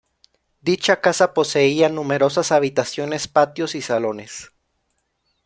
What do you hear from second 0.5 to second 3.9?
Dicha casa poseía numerosas habitaciones, patios, y